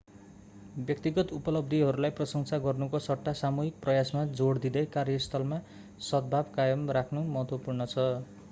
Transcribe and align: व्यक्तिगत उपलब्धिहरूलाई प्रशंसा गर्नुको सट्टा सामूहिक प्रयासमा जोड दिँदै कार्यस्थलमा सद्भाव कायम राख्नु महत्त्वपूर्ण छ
व्यक्तिगत 0.85 1.33
उपलब्धिहरूलाई 1.35 2.13
प्रशंसा 2.19 2.59
गर्नुको 2.63 3.01
सट्टा 3.07 3.33
सामूहिक 3.41 3.77
प्रयासमा 3.83 4.23
जोड 4.39 4.61
दिँदै 4.65 4.83
कार्यस्थलमा 4.97 5.61
सद्भाव 6.07 6.53
कायम 6.57 6.89
राख्नु 6.99 7.27
महत्त्वपूर्ण 7.29 7.89
छ 7.93 8.07